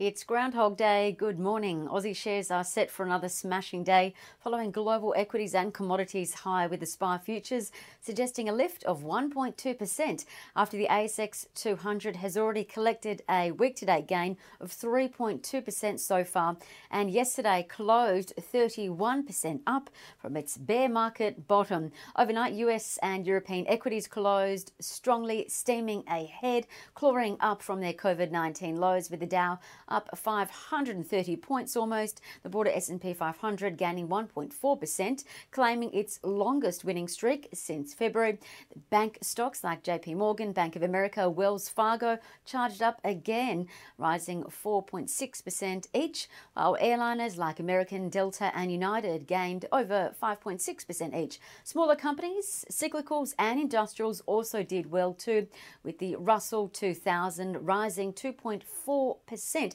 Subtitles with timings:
[0.00, 1.14] It's Groundhog Day.
[1.18, 1.86] Good morning.
[1.86, 6.80] Aussie shares are set for another smashing day following global equities and commodities high with
[6.80, 10.24] the SPI futures suggesting a lift of 1.2%
[10.56, 16.24] after the ASX 200 has already collected a week to date gain of 3.2% so
[16.24, 16.56] far
[16.90, 21.92] and yesterday closed 31% up from its bear market bottom.
[22.16, 28.76] Overnight, US and European equities closed strongly, steaming ahead, clawing up from their COVID 19
[28.76, 29.58] lows with the Dow
[29.90, 32.20] up 530 points almost.
[32.42, 38.38] The broader S&P 500 gaining 1.4%, claiming its longest winning streak since February.
[38.90, 43.66] Bank stocks like JP Morgan, Bank of America, Wells Fargo charged up again,
[43.98, 51.38] rising 4.6% each, while airliners like American, Delta and United gained over 5.6% each.
[51.64, 55.46] Smaller companies, cyclicals and industrials also did well too,
[55.82, 59.74] with the Russell 2000 rising 2.4%.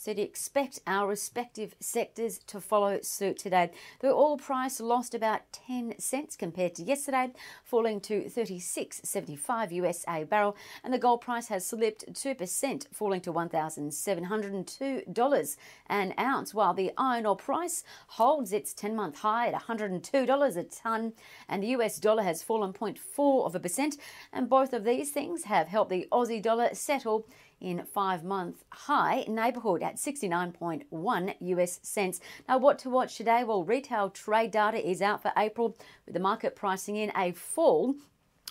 [0.00, 3.72] So do you expect our respective sectors to follow suit today?
[3.98, 7.32] The oil price lost about 10 cents compared to yesterday,
[7.64, 15.56] falling to 36.75 USA barrel, and the gold price has slipped 2%, falling to $1,702
[15.88, 21.12] an ounce, while the iron ore price holds its 10-month high at $102 a ton,
[21.48, 23.96] and the US dollar has fallen 0.4 of a percent,
[24.32, 27.26] and both of these things have helped the Aussie dollar settle
[27.60, 32.20] in five month high neighborhood at 69.1 US cents.
[32.46, 33.42] Now, what to watch today?
[33.42, 37.94] Well, retail trade data is out for April with the market pricing in a fall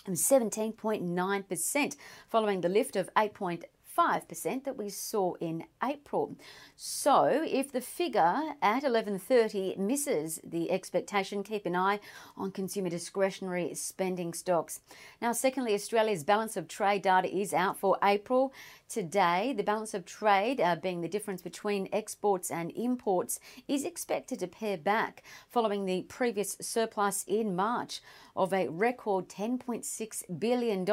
[0.06, 1.96] of 17.9%
[2.28, 3.64] following the lift of 8.
[3.98, 6.36] 5% that we saw in April.
[6.76, 11.98] So, if the figure at 11:30 misses the expectation, keep an eye
[12.36, 14.80] on consumer discretionary spending stocks.
[15.20, 18.52] Now, secondly, Australia's balance of trade data is out for April.
[18.88, 24.38] Today, the balance of trade, uh, being the difference between exports and imports, is expected
[24.38, 28.00] to pare back following the previous surplus in March
[28.34, 30.86] of a record $10.6 billion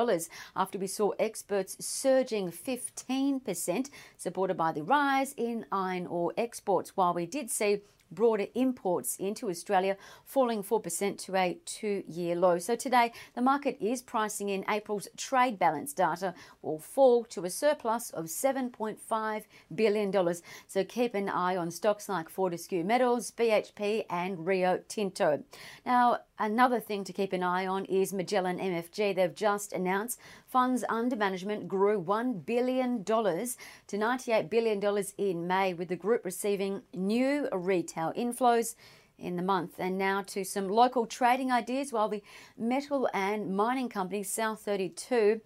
[0.55, 2.51] after we saw experts surging
[2.95, 7.81] 15%, supported by the rise in iron ore exports, while we did see
[8.11, 12.59] broader imports into Australia, falling 4% to a two year low.
[12.59, 17.49] So today, the market is pricing in April's trade balance data will fall to a
[17.49, 19.43] surplus of $7.5
[19.73, 20.35] billion.
[20.67, 25.43] So keep an eye on stocks like Fortescue Metals, BHP, and Rio Tinto.
[25.85, 29.15] Now, Another thing to keep an eye on is Magellan MFG.
[29.15, 35.87] They've just announced funds under management grew $1 billion to $98 billion in May, with
[35.87, 38.75] the group receiving new retail inflows
[39.17, 39.75] in the month.
[39.79, 41.91] And now to some local trading ideas.
[41.91, 42.23] While the
[42.57, 45.41] metal and mining company South 32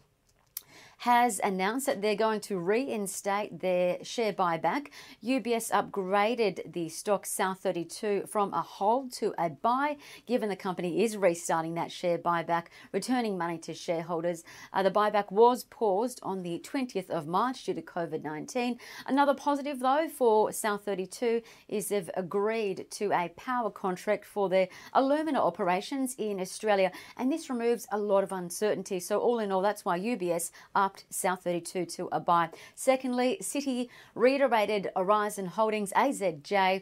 [0.99, 4.87] has announced that they're going to reinstate their share buyback.
[5.23, 9.95] UBS upgraded the stock South 32 from a hold to a buy,
[10.27, 14.43] given the company is restarting that share buyback, returning money to shareholders.
[14.73, 18.77] Uh, the buyback was paused on the 20th of March due to COVID 19.
[19.07, 24.67] Another positive, though, for South 32 is they've agreed to a power contract for their
[24.93, 28.99] alumina operations in Australia, and this removes a lot of uncertainty.
[28.99, 32.49] So, all in all, that's why UBS are upped South 32 to a buy.
[32.73, 36.81] Secondly, Citi reiterated Aurizon Holdings AZJ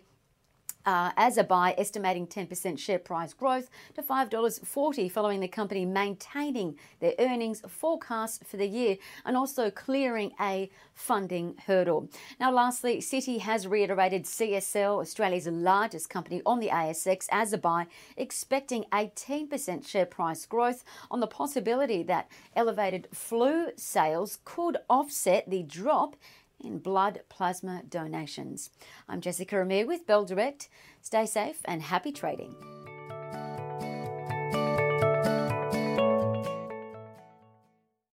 [0.88, 6.80] uh, as a buy, estimating 10% share price growth to $5.40 following the company maintaining
[7.02, 8.96] their earnings forecast for the year
[9.26, 12.09] and also clearing a funding hurdle.
[12.40, 17.88] Now, lastly, Citi has reiterated CSL, Australia's largest company on the ASX, as a buy,
[18.16, 25.64] expecting 18% share price growth on the possibility that elevated flu sales could offset the
[25.64, 26.16] drop
[26.63, 28.69] in blood plasma donations.
[29.07, 30.69] I'm Jessica Amir with Bell Direct.
[31.01, 32.77] Stay safe and happy trading.